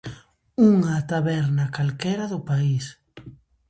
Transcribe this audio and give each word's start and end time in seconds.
Unha 0.71 0.95
taberna 1.11 1.71
calquera 1.75 2.25
do 2.33 2.39
país. 2.49 2.85